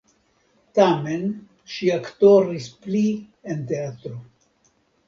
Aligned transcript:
Tamen 0.79 1.27
ŝi 1.75 1.91
aktoris 1.99 2.69
pli 2.87 3.05
en 3.55 3.65
teatro. 3.75 4.19